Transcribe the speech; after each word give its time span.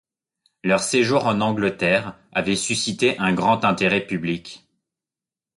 Leur 0.63 0.79
séjour 0.81 1.27
en 1.27 1.41
Angleterre 1.41 2.17
avait 2.33 2.55
suscité 2.55 3.19
un 3.19 3.33
grand 3.33 3.63
intérêt 3.63 4.03
public. 4.07 4.67